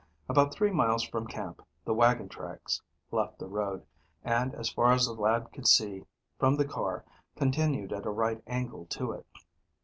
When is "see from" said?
5.67-6.55